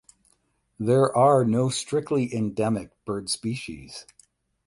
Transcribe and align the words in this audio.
There 0.79 1.15
are 1.15 1.45
no 1.45 1.69
strictly 1.69 2.33
endemic 2.33 2.89
bird 3.05 3.29
species. 3.29 4.07